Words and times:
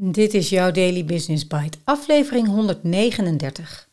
Dit 0.00 0.34
is 0.34 0.48
jouw 0.48 0.70
Daily 0.70 1.04
Business 1.04 1.46
Bite, 1.46 1.78
aflevering 1.84 2.46
139. 2.46 3.88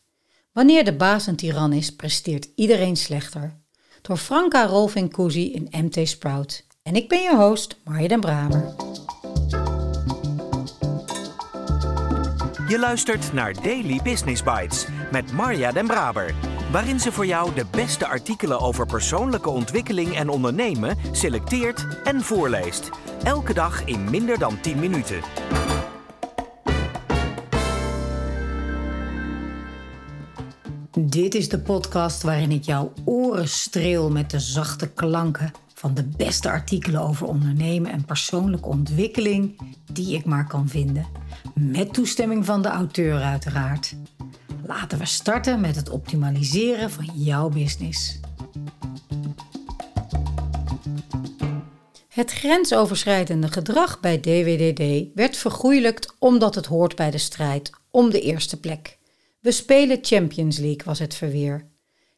Wanneer 0.51 0.85
de 0.85 0.95
baas 0.95 1.27
een 1.27 1.35
tiran 1.35 1.73
is, 1.73 1.95
presteert 1.95 2.47
iedereen 2.55 2.95
slechter. 2.95 3.53
Door 4.01 4.17
Franka 4.17 4.65
Rolving-Kuzi 4.65 5.53
in 5.53 5.67
MT 5.71 6.07
Sprout. 6.07 6.65
En 6.83 6.95
ik 6.95 7.09
ben 7.09 7.21
je 7.21 7.35
host, 7.35 7.77
Marja 7.83 8.07
den 8.07 8.19
Braber. 8.19 8.75
Je 12.67 12.79
luistert 12.79 13.33
naar 13.33 13.53
Daily 13.53 13.99
Business 14.03 14.43
Bites 14.43 14.87
met 15.11 15.31
Marja 15.31 15.71
den 15.71 15.87
Braber. 15.87 16.33
Waarin 16.71 16.99
ze 16.99 17.11
voor 17.11 17.25
jou 17.25 17.53
de 17.53 17.65
beste 17.71 18.07
artikelen 18.07 18.59
over 18.59 18.85
persoonlijke 18.85 19.49
ontwikkeling 19.49 20.15
en 20.15 20.29
ondernemen 20.29 20.97
selecteert 21.11 21.87
en 22.03 22.21
voorleest. 22.21 22.89
Elke 23.23 23.53
dag 23.53 23.85
in 23.85 24.09
minder 24.09 24.39
dan 24.39 24.61
10 24.61 24.79
minuten. 24.79 25.21
Dit 30.99 31.35
is 31.35 31.49
de 31.49 31.59
podcast 31.59 32.21
waarin 32.21 32.51
ik 32.51 32.63
jouw 32.63 32.93
oren 33.05 33.49
streel 33.49 34.11
met 34.11 34.31
de 34.31 34.39
zachte 34.39 34.87
klanken 34.87 35.51
van 35.73 35.93
de 35.93 36.03
beste 36.03 36.49
artikelen 36.49 37.01
over 37.01 37.27
ondernemen 37.27 37.91
en 37.91 38.05
persoonlijke 38.05 38.67
ontwikkeling 38.67 39.59
die 39.91 40.15
ik 40.15 40.25
maar 40.25 40.47
kan 40.47 40.67
vinden. 40.67 41.07
Met 41.53 41.93
toestemming 41.93 42.45
van 42.45 42.61
de 42.61 42.67
auteur 42.67 43.21
uiteraard. 43.21 43.95
Laten 44.65 44.97
we 44.97 45.05
starten 45.05 45.61
met 45.61 45.75
het 45.75 45.89
optimaliseren 45.89 46.91
van 46.91 47.09
jouw 47.13 47.49
business. 47.49 48.19
Het 52.07 52.31
grensoverschrijdende 52.31 53.47
gedrag 53.47 53.99
bij 53.99 54.19
DWDD 54.19 55.13
werd 55.15 55.37
vergoeilijkt 55.37 56.15
omdat 56.19 56.55
het 56.55 56.65
hoort 56.65 56.95
bij 56.95 57.11
de 57.11 57.17
strijd 57.17 57.69
om 57.91 58.09
de 58.09 58.21
eerste 58.21 58.59
plek. 58.59 58.97
We 59.45 59.51
spelen 59.51 59.97
Champions 60.01 60.57
League, 60.57 60.85
was 60.85 60.99
het 60.99 61.15
verweer. 61.15 61.69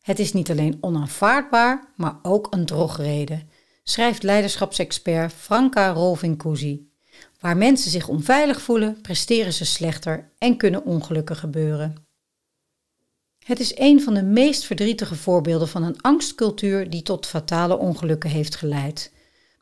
Het 0.02 0.20
is 0.20 0.34
niet 0.34 0.52
alleen 0.52 0.78
onaanvaardbaar, 0.82 1.94
maar 1.96 2.20
ook 2.22 2.48
een 2.50 2.66
drogreden, 2.66 3.50
schrijft 3.84 4.24
leiderschapsexpert 4.24 5.34
Franka 5.34 5.92
Rolving-Kuzi. 5.92 6.90
Waar 7.40 7.58
mensen 7.58 7.92
zich 7.92 8.08
onveilig 8.08 8.62
voelen, 8.62 9.02
presteren 9.02 9.54
ze 9.54 9.66
slechter 9.66 10.32
en 10.38 10.58
kunnen 10.58 10.86
ongelukken 10.86 11.36
gebeuren. 11.36 11.96
Het 13.40 13.60
is 13.60 13.78
een 13.78 14.02
van 14.02 14.14
de 14.14 14.24
meest 14.24 14.66
verdrietige 14.66 15.16
voorbeelden 15.16 15.68
van 15.68 15.84
een 15.84 16.02
angstcultuur 16.02 16.90
die 16.90 17.02
tot 17.02 17.26
fatale 17.26 17.78
ongelukken 17.78 18.30
heeft 18.30 18.56
geleid. 18.56 19.14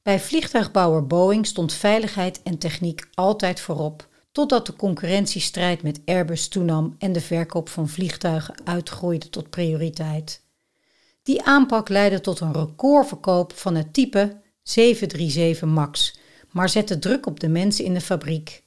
Bij 0.03 0.19
vliegtuigbouwer 0.19 1.07
Boeing 1.07 1.45
stond 1.45 1.73
veiligheid 1.73 2.43
en 2.43 2.57
techniek 2.57 3.07
altijd 3.13 3.59
voorop 3.59 4.07
totdat 4.35 4.65
de 4.65 4.75
concurrentiestrijd 4.75 5.83
met 5.83 6.01
Airbus 6.05 6.47
toenam 6.47 6.95
en 6.99 7.13
de 7.13 7.21
verkoop 7.21 7.69
van 7.69 7.89
vliegtuigen 7.89 8.55
uitgroeide 8.63 9.29
tot 9.29 9.49
prioriteit. 9.49 10.41
Die 11.23 11.43
aanpak 11.43 11.89
leidde 11.89 12.21
tot 12.21 12.39
een 12.39 12.53
recordverkoop 12.53 13.53
van 13.53 13.75
het 13.75 13.93
type 13.93 14.41
737 14.63 15.67
MAX, 15.67 16.17
maar 16.51 16.69
zette 16.69 16.99
druk 16.99 17.25
op 17.25 17.39
de 17.39 17.47
mensen 17.47 17.85
in 17.85 17.93
de 17.93 18.01
fabriek. 18.01 18.63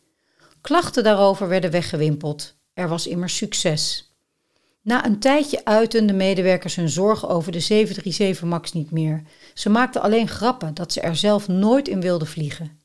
Klachten 0.61 1.05
daarover 1.05 1.49
werden 1.49 1.71
weggewimpeld. 1.71 2.55
Er 2.75 2.89
was 2.89 3.07
immers 3.07 3.37
succes. 3.37 4.13
Na 4.83 5.07
een 5.07 5.19
tijdje 5.19 5.65
uiten 5.65 6.07
de 6.07 6.13
medewerkers 6.13 6.77
hun 6.77 6.89
zorgen 6.89 7.29
over 7.29 7.53
de 7.53 7.61
737 7.61 8.49
MAX 8.49 8.73
niet 8.73 8.91
meer. 8.91 9.23
Ze 9.55 9.69
maakten 9.69 10.03
alleen 10.03 10.29
grappen 10.29 10.75
dat 10.75 10.93
ze 10.93 11.01
er 11.01 11.17
zelf 11.17 11.49
nooit 11.49 11.89
in 11.89 12.01
wilden 12.01 12.29
vliegen. 12.29 12.81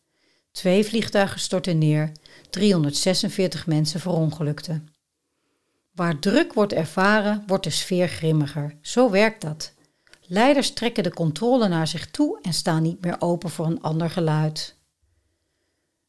Twee 0.52 0.86
vliegtuigen 0.86 1.40
stortten 1.40 1.78
neer 1.78 2.12
346 2.54 3.68
mensen 3.68 4.00
verongelukten. 4.00 4.88
Waar 5.92 6.20
druk 6.20 6.54
wordt 6.54 6.74
ervaren, 6.74 7.44
wordt 7.48 7.64
de 7.64 7.70
sfeer 7.70 8.08
grimmiger. 8.08 8.78
Zo 8.82 9.10
werkt 9.10 9.42
dat. 9.42 9.74
Leiders 10.22 10.72
trekken 10.72 11.04
de 11.04 11.14
controle 11.14 11.68
naar 11.68 11.88
zich 11.88 12.12
toe 12.12 12.40
en 12.42 12.54
staan 12.54 12.82
niet 12.82 13.02
meer 13.02 13.16
open 13.20 13.50
voor 13.50 13.66
een 13.66 13.82
ander 13.82 14.10
geluid. 14.10 14.76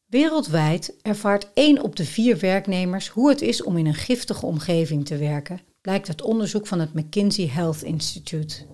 Wereldwijd 0.05 0.93
ervaart 1.01 1.47
1 1.53 1.83
op 1.83 1.95
de 1.95 2.05
4 2.05 2.39
werknemers 2.39 3.07
hoe 3.07 3.29
het 3.29 3.41
is 3.41 3.63
om 3.63 3.77
in 3.77 3.85
een 3.85 3.93
giftige 3.93 4.45
omgeving 4.45 5.05
te 5.05 5.17
werken, 5.17 5.61
blijkt 5.81 6.07
uit 6.07 6.21
onderzoek 6.21 6.67
van 6.67 6.79
het 6.79 6.93
McKinsey 6.93 7.47
Health 7.47 7.81
Institute. 7.81 8.65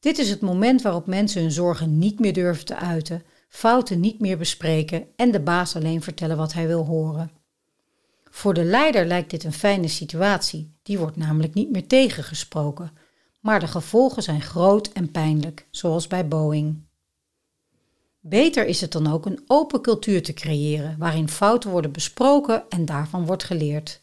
Dit 0.00 0.18
is 0.18 0.30
het 0.30 0.40
moment 0.40 0.82
waarop 0.82 1.06
mensen 1.06 1.40
hun 1.40 1.52
zorgen 1.52 1.98
niet 1.98 2.18
meer 2.18 2.32
durven 2.32 2.64
te 2.64 2.76
uiten, 2.76 3.22
fouten 3.48 4.00
niet 4.00 4.20
meer 4.20 4.38
bespreken 4.38 5.06
en 5.16 5.30
de 5.30 5.40
baas 5.40 5.76
alleen 5.76 6.02
vertellen 6.02 6.36
wat 6.36 6.52
hij 6.52 6.66
wil 6.66 6.84
horen. 6.84 7.30
Voor 8.30 8.54
de 8.54 8.64
leider 8.64 9.06
lijkt 9.06 9.30
dit 9.30 9.44
een 9.44 9.52
fijne 9.52 9.88
situatie, 9.88 10.76
die 10.82 10.98
wordt 10.98 11.16
namelijk 11.16 11.54
niet 11.54 11.70
meer 11.70 11.86
tegengesproken, 11.86 12.92
maar 13.40 13.60
de 13.60 13.66
gevolgen 13.66 14.22
zijn 14.22 14.42
groot 14.42 14.88
en 14.88 15.10
pijnlijk, 15.10 15.66
zoals 15.70 16.06
bij 16.06 16.28
Boeing. 16.28 16.86
Beter 18.20 18.66
is 18.66 18.80
het 18.80 18.92
dan 18.92 19.12
ook 19.12 19.26
een 19.26 19.44
open 19.46 19.80
cultuur 19.80 20.22
te 20.22 20.34
creëren 20.34 20.96
waarin 20.98 21.28
fouten 21.28 21.70
worden 21.70 21.92
besproken 21.92 22.64
en 22.68 22.84
daarvan 22.84 23.26
wordt 23.26 23.44
geleerd. 23.44 23.98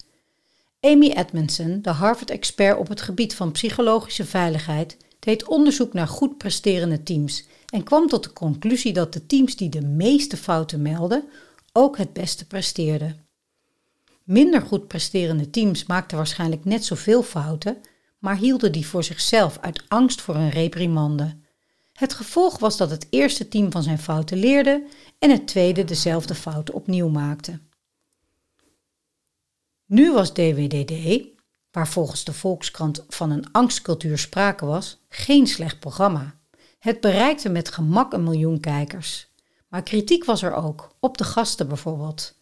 Amy 0.80 1.10
Edmondson, 1.10 1.82
de 1.82 1.90
Harvard-expert 1.90 2.78
op 2.78 2.88
het 2.88 3.00
gebied 3.00 3.34
van 3.34 3.52
psychologische 3.52 4.24
veiligheid, 4.24 4.96
deed 5.26 5.44
onderzoek 5.44 5.92
naar 5.92 6.08
goed 6.08 6.38
presterende 6.38 7.02
teams 7.02 7.44
en 7.68 7.82
kwam 7.82 8.08
tot 8.08 8.24
de 8.24 8.32
conclusie 8.32 8.92
dat 8.92 9.12
de 9.12 9.26
teams 9.26 9.56
die 9.56 9.68
de 9.68 9.80
meeste 9.80 10.36
fouten 10.36 10.82
melden 10.82 11.28
ook 11.72 11.98
het 11.98 12.12
beste 12.12 12.46
presteerden. 12.46 13.26
Minder 14.22 14.60
goed 14.60 14.86
presterende 14.86 15.50
teams 15.50 15.86
maakten 15.86 16.16
waarschijnlijk 16.16 16.64
net 16.64 16.84
zoveel 16.84 17.22
fouten, 17.22 17.76
maar 18.18 18.36
hielden 18.36 18.72
die 18.72 18.86
voor 18.86 19.04
zichzelf 19.04 19.58
uit 19.60 19.82
angst 19.88 20.20
voor 20.20 20.34
een 20.34 20.50
reprimande. 20.50 21.36
Het 21.92 22.14
gevolg 22.14 22.58
was 22.58 22.76
dat 22.76 22.90
het 22.90 23.06
eerste 23.10 23.48
team 23.48 23.72
van 23.72 23.82
zijn 23.82 23.98
fouten 23.98 24.38
leerde 24.38 24.86
en 25.18 25.30
het 25.30 25.46
tweede 25.46 25.84
dezelfde 25.84 26.34
fouten 26.34 26.74
opnieuw 26.74 27.08
maakte. 27.08 27.60
Nu 29.86 30.12
was 30.12 30.32
DWDD, 30.32 31.35
waar 31.76 31.88
volgens 31.88 32.24
de 32.24 32.32
Volkskrant 32.32 33.04
van 33.08 33.30
een 33.30 33.52
angstcultuur 33.52 34.18
sprake 34.18 34.66
was, 34.66 34.98
geen 35.08 35.46
slecht 35.46 35.80
programma. 35.80 36.34
Het 36.78 37.00
bereikte 37.00 37.48
met 37.48 37.68
gemak 37.68 38.12
een 38.12 38.22
miljoen 38.22 38.60
kijkers. 38.60 39.28
Maar 39.68 39.82
kritiek 39.82 40.24
was 40.24 40.42
er 40.42 40.54
ook, 40.54 40.90
op 41.00 41.18
de 41.18 41.24
gasten 41.24 41.68
bijvoorbeeld. 41.68 42.34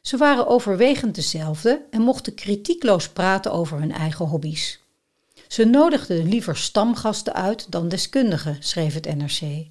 Ze 0.00 0.16
waren 0.16 0.46
overwegend 0.46 1.14
dezelfde 1.14 1.84
en 1.90 2.00
mochten 2.00 2.34
kritiekloos 2.34 3.08
praten 3.08 3.52
over 3.52 3.78
hun 3.78 3.92
eigen 3.92 4.26
hobby's. 4.26 4.80
Ze 5.48 5.64
nodigden 5.64 6.28
liever 6.28 6.56
stamgasten 6.56 7.34
uit 7.34 7.72
dan 7.72 7.88
deskundigen, 7.88 8.56
schreef 8.60 8.94
het 8.94 9.16
NRC. 9.16 9.66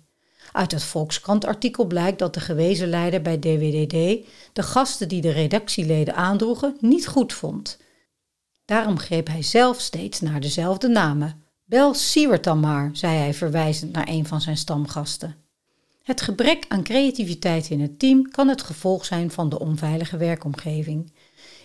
Uit 0.51 0.71
het 0.71 0.83
Volkskrant-artikel 0.83 1.85
blijkt 1.85 2.19
dat 2.19 2.33
de 2.33 2.39
gewezen 2.39 2.87
leider 2.87 3.21
bij 3.21 3.39
DWDD 3.39 4.27
de 4.53 4.63
gasten 4.63 5.07
die 5.07 5.21
de 5.21 5.31
redactieleden 5.31 6.15
aandroegen 6.15 6.77
niet 6.79 7.07
goed 7.07 7.33
vond. 7.33 7.77
Daarom 8.71 8.99
greep 8.99 9.27
hij 9.27 9.41
zelf 9.41 9.79
steeds 9.79 10.21
naar 10.21 10.39
dezelfde 10.39 10.87
namen. 10.87 11.43
Bel 11.65 11.93
Siewert 11.93 12.43
dan 12.43 12.59
maar, 12.59 12.89
zei 12.93 13.17
hij 13.17 13.33
verwijzend 13.33 13.91
naar 13.91 14.07
een 14.07 14.25
van 14.25 14.41
zijn 14.41 14.57
stamgasten. 14.57 15.35
Het 16.03 16.21
gebrek 16.21 16.65
aan 16.67 16.83
creativiteit 16.83 17.69
in 17.69 17.81
het 17.81 17.99
team 17.99 18.29
kan 18.29 18.47
het 18.47 18.61
gevolg 18.61 19.05
zijn 19.05 19.31
van 19.31 19.49
de 19.49 19.59
onveilige 19.59 20.17
werkomgeving. 20.17 21.13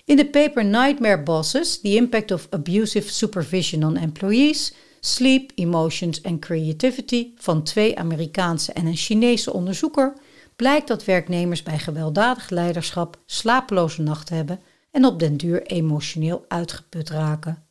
In 0.04 0.16
de 0.16 0.26
paper 0.26 0.64
Nightmare 0.64 1.22
Bosses: 1.22 1.80
The 1.80 1.94
Impact 1.94 2.30
of 2.30 2.46
Abusive 2.50 3.12
Supervision 3.12 3.84
on 3.84 3.96
Employees, 3.96 4.72
Sleep, 5.00 5.52
Emotions 5.54 6.22
and 6.22 6.40
Creativity 6.40 7.30
van 7.36 7.62
twee 7.62 7.98
Amerikaanse 7.98 8.72
en 8.72 8.86
een 8.86 8.96
Chinese 8.96 9.52
onderzoeker 9.52 10.16
blijkt 10.56 10.88
dat 10.88 11.04
werknemers 11.04 11.62
bij 11.62 11.78
gewelddadig 11.78 12.50
leiderschap 12.50 13.18
slapeloze 13.26 14.02
nachten 14.02 14.36
hebben 14.36 14.60
en 14.96 15.04
op 15.04 15.18
den 15.18 15.36
duur 15.36 15.62
emotioneel 15.62 16.44
uitgeput 16.48 17.10
raken. 17.10 17.64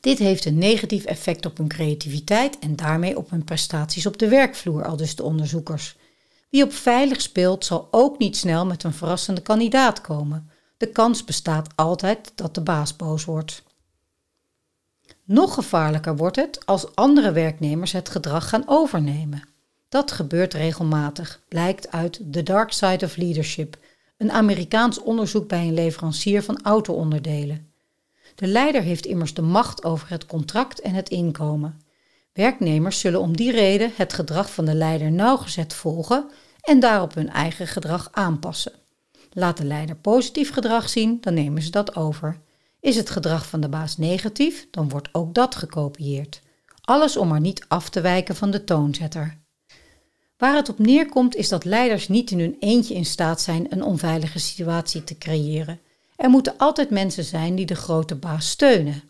Dit 0.00 0.18
heeft 0.18 0.44
een 0.44 0.58
negatief 0.58 1.04
effect 1.04 1.46
op 1.46 1.56
hun 1.56 1.68
creativiteit 1.68 2.58
en 2.58 2.76
daarmee 2.76 3.16
op 3.16 3.30
hun 3.30 3.44
prestaties 3.44 4.06
op 4.06 4.18
de 4.18 4.28
werkvloer, 4.28 4.84
aldus 4.84 5.16
de 5.16 5.22
onderzoekers. 5.22 5.96
Wie 6.50 6.64
op 6.64 6.72
veilig 6.72 7.20
speelt, 7.20 7.64
zal 7.64 7.88
ook 7.90 8.18
niet 8.18 8.36
snel 8.36 8.66
met 8.66 8.82
een 8.82 8.92
verrassende 8.92 9.40
kandidaat 9.40 10.00
komen. 10.00 10.50
De 10.76 10.86
kans 10.86 11.24
bestaat 11.24 11.68
altijd 11.74 12.32
dat 12.34 12.54
de 12.54 12.60
baas 12.60 12.96
boos 12.96 13.24
wordt. 13.24 13.62
Nog 15.24 15.54
gevaarlijker 15.54 16.16
wordt 16.16 16.36
het 16.36 16.66
als 16.66 16.94
andere 16.94 17.32
werknemers 17.32 17.92
het 17.92 18.08
gedrag 18.08 18.48
gaan 18.48 18.64
overnemen. 18.66 19.42
Dat 19.88 20.12
gebeurt 20.12 20.54
regelmatig, 20.54 21.40
blijkt 21.48 21.90
uit 21.90 22.20
The 22.32 22.42
Dark 22.42 22.72
Side 22.72 23.04
of 23.04 23.16
Leadership, 23.16 23.78
een 24.16 24.32
Amerikaans 24.32 24.98
onderzoek 24.98 25.48
bij 25.48 25.66
een 25.66 25.74
leverancier 25.74 26.42
van 26.42 26.62
auto-onderdelen. 26.62 27.72
De 28.34 28.46
leider 28.46 28.82
heeft 28.82 29.06
immers 29.06 29.34
de 29.34 29.42
macht 29.42 29.84
over 29.84 30.10
het 30.10 30.26
contract 30.26 30.80
en 30.80 30.94
het 30.94 31.08
inkomen. 31.08 31.80
Werknemers 32.32 33.00
zullen 33.00 33.20
om 33.20 33.36
die 33.36 33.50
reden 33.50 33.92
het 33.94 34.12
gedrag 34.12 34.52
van 34.52 34.64
de 34.64 34.74
leider 34.74 35.10
nauwgezet 35.10 35.74
volgen 35.74 36.30
en 36.60 36.80
daarop 36.80 37.14
hun 37.14 37.30
eigen 37.30 37.66
gedrag 37.66 38.08
aanpassen. 38.12 38.72
Laat 39.32 39.56
de 39.56 39.64
leider 39.64 39.96
positief 39.96 40.52
gedrag 40.52 40.88
zien, 40.88 41.18
dan 41.20 41.34
nemen 41.34 41.62
ze 41.62 41.70
dat 41.70 41.96
over. 41.96 42.40
Is 42.80 42.96
het 42.96 43.10
gedrag 43.10 43.46
van 43.46 43.60
de 43.60 43.68
baas 43.68 43.96
negatief, 43.96 44.66
dan 44.70 44.88
wordt 44.88 45.08
ook 45.12 45.34
dat 45.34 45.54
gekopieerd. 45.54 46.40
Alles 46.80 47.16
om 47.16 47.28
maar 47.28 47.40
niet 47.40 47.64
af 47.68 47.88
te 47.88 48.00
wijken 48.00 48.36
van 48.36 48.50
de 48.50 48.64
toonzetter. 48.64 49.45
Waar 50.36 50.54
het 50.54 50.68
op 50.68 50.78
neerkomt 50.78 51.36
is 51.36 51.48
dat 51.48 51.64
leiders 51.64 52.08
niet 52.08 52.30
in 52.30 52.40
hun 52.40 52.56
eentje 52.60 52.94
in 52.94 53.04
staat 53.04 53.40
zijn 53.40 53.66
een 53.72 53.82
onveilige 53.82 54.38
situatie 54.38 55.04
te 55.04 55.18
creëren. 55.18 55.80
Er 56.16 56.30
moeten 56.30 56.56
altijd 56.56 56.90
mensen 56.90 57.24
zijn 57.24 57.54
die 57.54 57.66
de 57.66 57.74
grote 57.74 58.14
baas 58.14 58.50
steunen. 58.50 59.02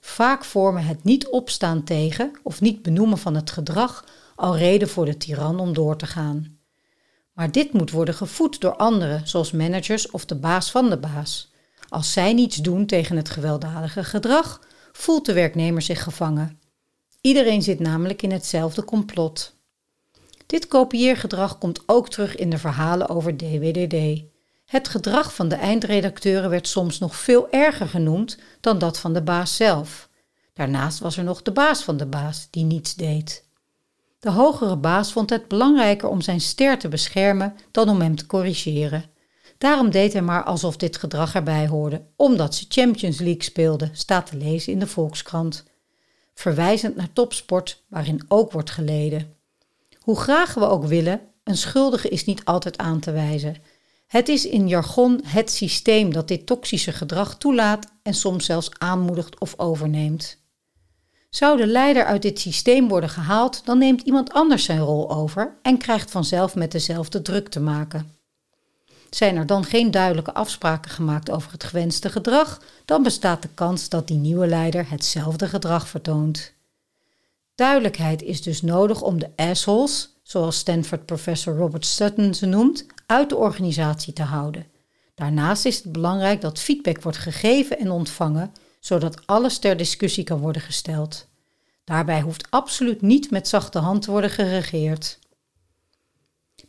Vaak 0.00 0.44
vormen 0.44 0.84
het 0.84 1.04
niet 1.04 1.28
opstaan 1.28 1.84
tegen 1.84 2.32
of 2.42 2.60
niet 2.60 2.82
benoemen 2.82 3.18
van 3.18 3.34
het 3.34 3.50
gedrag 3.50 4.04
al 4.34 4.56
reden 4.56 4.88
voor 4.88 5.04
de 5.04 5.16
tiran 5.16 5.60
om 5.60 5.72
door 5.72 5.96
te 5.96 6.06
gaan. 6.06 6.58
Maar 7.32 7.52
dit 7.52 7.72
moet 7.72 7.90
worden 7.90 8.14
gevoed 8.14 8.60
door 8.60 8.76
anderen, 8.76 9.28
zoals 9.28 9.50
managers 9.50 10.10
of 10.10 10.24
de 10.24 10.34
baas 10.34 10.70
van 10.70 10.90
de 10.90 10.98
baas. 10.98 11.52
Als 11.88 12.12
zij 12.12 12.32
niets 12.32 12.56
doen 12.56 12.86
tegen 12.86 13.16
het 13.16 13.30
gewelddadige 13.30 14.04
gedrag, 14.04 14.60
voelt 14.92 15.26
de 15.26 15.32
werknemer 15.32 15.82
zich 15.82 16.02
gevangen. 16.02 16.60
Iedereen 17.20 17.62
zit 17.62 17.78
namelijk 17.80 18.22
in 18.22 18.32
hetzelfde 18.32 18.84
complot. 18.84 19.54
Dit 20.52 20.66
kopieergedrag 20.66 21.58
komt 21.58 21.82
ook 21.86 22.08
terug 22.08 22.36
in 22.36 22.50
de 22.50 22.58
verhalen 22.58 23.08
over 23.08 23.36
DWDD. 23.36 24.22
Het 24.64 24.88
gedrag 24.88 25.34
van 25.34 25.48
de 25.48 25.54
eindredacteuren 25.54 26.50
werd 26.50 26.68
soms 26.68 26.98
nog 26.98 27.16
veel 27.16 27.50
erger 27.50 27.88
genoemd 27.88 28.38
dan 28.60 28.78
dat 28.78 28.98
van 28.98 29.12
de 29.12 29.22
baas 29.22 29.56
zelf. 29.56 30.08
Daarnaast 30.54 30.98
was 30.98 31.16
er 31.16 31.24
nog 31.24 31.42
de 31.42 31.52
baas 31.52 31.82
van 31.82 31.96
de 31.96 32.06
baas 32.06 32.48
die 32.50 32.64
niets 32.64 32.94
deed. 32.94 33.44
De 34.18 34.30
hogere 34.30 34.76
baas 34.76 35.12
vond 35.12 35.30
het 35.30 35.48
belangrijker 35.48 36.08
om 36.08 36.20
zijn 36.20 36.40
ster 36.40 36.78
te 36.78 36.88
beschermen 36.88 37.56
dan 37.70 37.88
om 37.88 38.00
hem 38.00 38.16
te 38.16 38.26
corrigeren. 38.26 39.04
Daarom 39.58 39.90
deed 39.90 40.12
hij 40.12 40.22
maar 40.22 40.44
alsof 40.44 40.76
dit 40.76 40.96
gedrag 40.96 41.34
erbij 41.34 41.68
hoorde, 41.68 42.02
omdat 42.16 42.54
ze 42.54 42.64
Champions 42.68 43.18
League 43.18 43.42
speelden, 43.42 43.90
staat 43.92 44.26
te 44.26 44.36
lezen 44.36 44.72
in 44.72 44.78
de 44.78 44.86
Volkskrant. 44.86 45.64
Verwijzend 46.34 46.96
naar 46.96 47.12
topsport, 47.12 47.82
waarin 47.88 48.24
ook 48.28 48.52
wordt 48.52 48.70
geleden. 48.70 49.40
Hoe 50.02 50.20
graag 50.20 50.54
we 50.54 50.68
ook 50.68 50.84
willen, 50.84 51.20
een 51.44 51.56
schuldige 51.56 52.08
is 52.08 52.24
niet 52.24 52.44
altijd 52.44 52.78
aan 52.78 53.00
te 53.00 53.12
wijzen. 53.12 53.56
Het 54.06 54.28
is 54.28 54.46
in 54.46 54.68
jargon 54.68 55.20
het 55.24 55.50
systeem 55.50 56.12
dat 56.12 56.28
dit 56.28 56.46
toxische 56.46 56.92
gedrag 56.92 57.36
toelaat 57.38 57.86
en 58.02 58.14
soms 58.14 58.44
zelfs 58.44 58.70
aanmoedigt 58.78 59.40
of 59.40 59.58
overneemt. 59.58 60.40
Zou 61.30 61.56
de 61.56 61.66
leider 61.66 62.04
uit 62.04 62.22
dit 62.22 62.38
systeem 62.38 62.88
worden 62.88 63.10
gehaald, 63.10 63.64
dan 63.64 63.78
neemt 63.78 64.00
iemand 64.00 64.32
anders 64.32 64.64
zijn 64.64 64.78
rol 64.78 65.10
over 65.10 65.58
en 65.62 65.78
krijgt 65.78 66.10
vanzelf 66.10 66.54
met 66.54 66.72
dezelfde 66.72 67.22
druk 67.22 67.48
te 67.48 67.60
maken. 67.60 68.16
Zijn 69.10 69.36
er 69.36 69.46
dan 69.46 69.64
geen 69.64 69.90
duidelijke 69.90 70.34
afspraken 70.34 70.90
gemaakt 70.90 71.30
over 71.30 71.52
het 71.52 71.64
gewenste 71.64 72.10
gedrag, 72.10 72.60
dan 72.84 73.02
bestaat 73.02 73.42
de 73.42 73.48
kans 73.54 73.88
dat 73.88 74.08
die 74.08 74.16
nieuwe 74.16 74.46
leider 74.46 74.90
hetzelfde 74.90 75.48
gedrag 75.48 75.88
vertoont. 75.88 76.52
Duidelijkheid 77.62 78.22
is 78.22 78.42
dus 78.42 78.62
nodig 78.62 79.02
om 79.02 79.18
de 79.18 79.30
assholes, 79.36 80.20
zoals 80.22 80.58
Stanford-professor 80.58 81.56
Robert 81.56 81.86
Sutton 81.86 82.34
ze 82.34 82.46
noemt, 82.46 82.86
uit 83.06 83.28
de 83.28 83.36
organisatie 83.36 84.12
te 84.12 84.22
houden. 84.22 84.66
Daarnaast 85.14 85.64
is 85.64 85.76
het 85.82 85.92
belangrijk 85.92 86.40
dat 86.40 86.58
feedback 86.58 87.02
wordt 87.02 87.18
gegeven 87.18 87.78
en 87.78 87.90
ontvangen, 87.90 88.52
zodat 88.80 89.26
alles 89.26 89.58
ter 89.58 89.76
discussie 89.76 90.24
kan 90.24 90.38
worden 90.38 90.62
gesteld. 90.62 91.28
Daarbij 91.84 92.20
hoeft 92.20 92.50
absoluut 92.50 93.02
niet 93.02 93.30
met 93.30 93.48
zachte 93.48 93.78
hand 93.78 94.02
te 94.02 94.10
worden 94.10 94.30
geregeerd. 94.30 95.18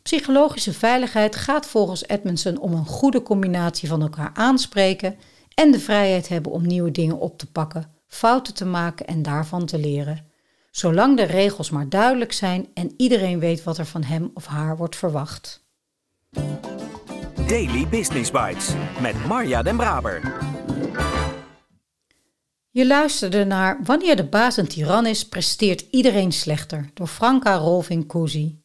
Psychologische 0.02 0.72
veiligheid 0.72 1.36
gaat 1.36 1.66
volgens 1.66 2.08
Edmondson 2.08 2.58
om 2.58 2.72
een 2.72 2.86
goede 2.86 3.22
combinatie 3.22 3.88
van 3.88 4.02
elkaar 4.02 4.30
aanspreken 4.34 5.16
en 5.54 5.70
de 5.70 5.80
vrijheid 5.80 6.28
hebben 6.28 6.52
om 6.52 6.66
nieuwe 6.66 6.90
dingen 6.90 7.18
op 7.18 7.38
te 7.38 7.50
pakken, 7.50 7.90
fouten 8.06 8.54
te 8.54 8.64
maken 8.64 9.06
en 9.06 9.22
daarvan 9.22 9.66
te 9.66 9.78
leren. 9.78 10.32
Zolang 10.74 11.16
de 11.16 11.22
regels 11.22 11.70
maar 11.70 11.88
duidelijk 11.88 12.32
zijn 12.32 12.68
en 12.72 12.94
iedereen 12.96 13.38
weet 13.38 13.62
wat 13.62 13.78
er 13.78 13.86
van 13.86 14.02
hem 14.02 14.30
of 14.34 14.46
haar 14.46 14.76
wordt 14.76 14.96
verwacht. 14.96 15.64
Daily 17.46 17.88
Business 17.88 18.30
Bites 18.30 18.72
met 19.00 19.26
Marja 19.26 19.62
Den 19.62 19.76
Braber. 19.76 20.38
Je 22.70 22.86
luisterde 22.86 23.44
naar 23.44 23.80
Wanneer 23.84 24.16
de 24.16 24.24
baas 24.24 24.56
een 24.56 24.68
tiran 24.68 25.06
is, 25.06 25.28
presteert 25.28 25.86
iedereen 25.90 26.32
slechter 26.32 26.90
door 26.94 27.06
Franka 27.06 27.56
Rolving 27.56 28.08
Cusi. 28.08 28.62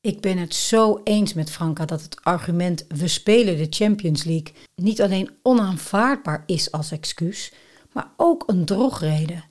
Ik 0.00 0.20
ben 0.20 0.38
het 0.38 0.54
zo 0.54 1.00
eens 1.04 1.34
met 1.34 1.50
Franka 1.50 1.84
dat 1.84 2.02
het 2.02 2.16
argument 2.22 2.84
we 2.88 3.08
spelen 3.08 3.56
de 3.56 3.66
Champions 3.70 4.24
League 4.24 4.54
niet 4.74 5.02
alleen 5.02 5.30
onaanvaardbaar 5.42 6.42
is 6.46 6.72
als 6.72 6.90
excuus, 6.90 7.52
maar 7.92 8.10
ook 8.16 8.44
een 8.46 8.64
drogreden. 8.64 9.50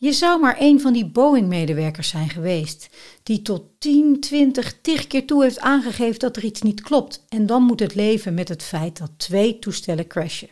Je 0.00 0.12
zou 0.12 0.40
maar 0.40 0.56
een 0.58 0.80
van 0.80 0.92
die 0.92 1.06
Boeing-medewerkers 1.06 2.08
zijn 2.08 2.28
geweest, 2.28 2.88
die 3.22 3.42
tot 3.42 3.64
10, 3.78 4.20
20, 4.20 4.80
10 4.80 5.06
keer 5.06 5.26
toe 5.26 5.42
heeft 5.42 5.58
aangegeven 5.58 6.18
dat 6.18 6.36
er 6.36 6.44
iets 6.44 6.62
niet 6.62 6.80
klopt, 6.80 7.24
en 7.28 7.46
dan 7.46 7.62
moet 7.62 7.80
het 7.80 7.94
leven 7.94 8.34
met 8.34 8.48
het 8.48 8.62
feit 8.62 8.98
dat 8.98 9.10
twee 9.16 9.58
toestellen 9.58 10.06
crashen. 10.06 10.48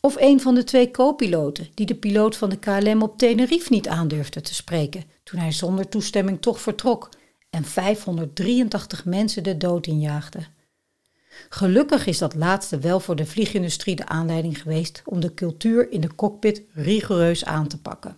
Of 0.00 0.16
een 0.18 0.40
van 0.40 0.54
de 0.54 0.64
twee 0.64 0.90
co-piloten 0.90 1.68
die 1.74 1.86
de 1.86 1.94
piloot 1.94 2.36
van 2.36 2.50
de 2.50 2.58
KLM 2.58 3.02
op 3.02 3.18
Tenerife 3.18 3.72
niet 3.72 3.88
aandurfde 3.88 4.40
te 4.40 4.54
spreken 4.54 5.04
toen 5.22 5.40
hij 5.40 5.52
zonder 5.52 5.88
toestemming 5.88 6.40
toch 6.40 6.60
vertrok 6.60 7.08
en 7.50 7.64
583 7.64 9.04
mensen 9.04 9.42
de 9.42 9.56
dood 9.56 9.86
injaagde. 9.86 10.40
Gelukkig 11.48 12.06
is 12.06 12.18
dat 12.18 12.34
laatste 12.34 12.78
wel 12.78 13.00
voor 13.00 13.16
de 13.16 13.26
vliegindustrie 13.26 13.96
de 13.96 14.06
aanleiding 14.06 14.62
geweest 14.62 15.02
om 15.04 15.20
de 15.20 15.34
cultuur 15.34 15.92
in 15.92 16.00
de 16.00 16.14
cockpit 16.14 16.62
rigoureus 16.72 17.44
aan 17.44 17.68
te 17.68 17.80
pakken. 17.80 18.16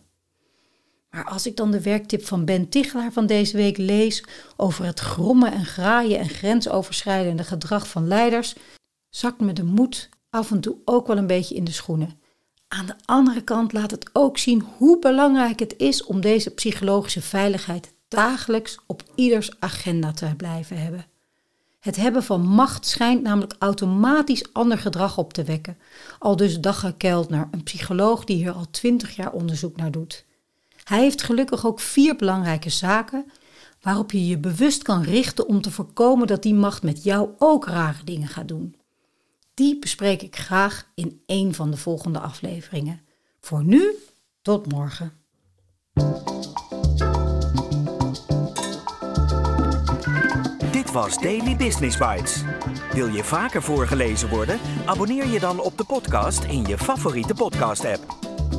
Maar 1.15 1.25
als 1.25 1.47
ik 1.47 1.57
dan 1.57 1.71
de 1.71 1.81
werktip 1.81 2.27
van 2.27 2.45
Ben 2.45 2.69
Tichelaar 2.69 3.13
van 3.13 3.27
deze 3.27 3.57
week 3.57 3.77
lees 3.77 4.25
over 4.57 4.85
het 4.85 5.01
grommen 5.01 5.53
en 5.53 5.65
graaien 5.65 6.19
en 6.19 6.29
grensoverschrijdende 6.29 7.45
gedrag 7.45 7.89
van 7.89 8.09
leiders, 8.09 8.55
zakt 9.09 9.41
me 9.41 9.53
de 9.53 9.65
moed 9.65 10.09
af 10.31 10.51
en 10.51 10.61
toe 10.61 10.77
ook 10.85 11.07
wel 11.07 11.17
een 11.17 11.27
beetje 11.27 11.55
in 11.55 11.65
de 11.65 11.73
schoenen. 11.73 12.21
Aan 12.69 12.87
de 12.87 12.95
andere 13.05 13.43
kant 13.43 13.73
laat 13.73 13.91
het 13.91 14.11
ook 14.13 14.39
zien 14.39 14.67
hoe 14.77 14.99
belangrijk 14.99 15.59
het 15.59 15.75
is 15.77 16.05
om 16.05 16.21
deze 16.21 16.51
psychologische 16.51 17.23
veiligheid 17.23 17.93
dagelijks 18.09 18.79
op 18.87 19.03
ieders 19.15 19.61
agenda 19.61 20.13
te 20.13 20.35
blijven 20.37 20.83
hebben. 20.83 21.07
Het 21.81 21.97
hebben 21.97 22.23
van 22.23 22.41
macht 22.41 22.87
schijnt 22.87 23.23
namelijk 23.23 23.55
automatisch 23.59 24.53
ander 24.53 24.79
gedrag 24.79 25.19
op 25.19 25.33
te 25.33 25.45
wekken. 25.45 25.79
Al 26.19 26.37
dus 26.37 26.61
Dagga 26.61 26.95
Keltner, 26.97 27.49
een 27.51 27.63
psycholoog 27.63 28.25
die 28.25 28.37
hier 28.37 28.53
al 28.53 28.71
twintig 28.71 29.17
jaar 29.17 29.33
onderzoek 29.33 29.77
naar 29.77 29.91
doet. 29.91 30.25
Hij 30.85 31.01
heeft 31.01 31.23
gelukkig 31.23 31.67
ook 31.67 31.81
vier 31.81 32.17
belangrijke 32.17 32.71
zaken 32.71 33.33
waarop 33.83 34.13
je 34.13 34.27
je 34.27 34.39
bewust 34.39 34.83
kan 34.83 35.03
richten 35.03 35.49
om 35.49 35.61
te 35.61 35.71
voorkomen 35.71 36.27
dat 36.27 36.43
die 36.43 36.55
macht 36.55 36.83
met 36.83 37.05
jou 37.05 37.29
ook 37.39 37.67
rare 37.67 38.05
dingen 38.05 38.29
gaat 38.29 38.49
doen. 38.49 38.77
Die 39.55 39.79
bespreek 39.79 40.23
ik 40.23 40.37
graag 40.37 40.91
in 40.95 41.23
een 41.27 41.55
van 41.55 41.71
de 41.71 41.77
volgende 41.77 42.19
afleveringen. 42.19 43.01
Voor 43.41 43.65
nu, 43.65 43.95
tot 44.43 44.73
morgen. 44.73 45.13
Dit 50.73 50.93
was 50.93 51.19
Daily 51.19 51.57
Business 51.57 51.97
Bites. 51.97 52.43
Wil 52.93 53.07
je 53.07 53.25
vaker 53.25 53.63
voorgelezen 53.63 54.29
worden? 54.29 54.59
Abonneer 54.85 55.27
je 55.27 55.41
dan 55.41 55.61
op 55.61 55.79
de 55.79 55.85
podcast 55.85 56.45
in 56.45 56.65
je 56.65 56.79
favoriete 56.79 57.35
podcast-app. 57.35 58.22